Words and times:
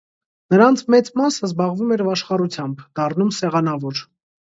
Նրանց 0.55 0.81
մեծ 0.93 1.11
մասն 1.21 1.47
զբաղվում 1.49 1.95
էր 1.99 2.05
վաշխառությամբ, 2.09 2.85
դառնում 3.01 3.35
սեղանավոր։ 3.45 4.07